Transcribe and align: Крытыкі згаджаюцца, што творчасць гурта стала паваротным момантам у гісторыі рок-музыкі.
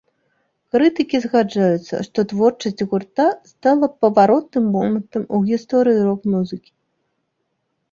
Крытыкі 0.75 1.19
згаджаюцца, 1.25 1.95
што 2.07 2.19
творчасць 2.31 2.83
гурта 2.95 3.27
стала 3.51 3.91
паваротным 4.01 4.65
момантам 4.79 5.29
у 5.37 5.45
гісторыі 5.53 6.05
рок-музыкі. 6.11 6.71